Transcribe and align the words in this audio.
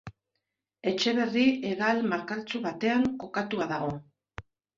Etxeberri 0.91 1.43
hegal 1.73 2.01
malkartsu 2.15 2.63
batean 2.65 3.05
kokatua 3.27 3.71
dago. 3.75 3.93